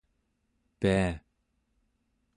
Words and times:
pia 0.81 1.03